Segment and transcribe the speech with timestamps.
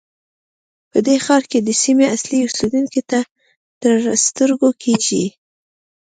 [0.91, 3.19] په دې ښار کې د سیمې اصلي اوسېدونکي نه
[3.81, 5.25] تر سترګو کېږي.